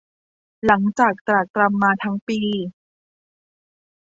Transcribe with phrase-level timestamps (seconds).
[0.65, 2.39] หลังจากตรากตรำมาทั้งปี